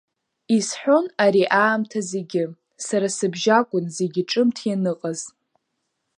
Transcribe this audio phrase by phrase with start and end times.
[0.57, 2.43] Исҳәон ари аамҭа зегьы,
[2.85, 5.21] сара сыбжьы акун зегьы ҿымҭ ианыҟаз…